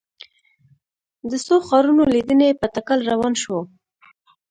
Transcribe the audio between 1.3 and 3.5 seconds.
څو ښارونو لیدنې په تکل روان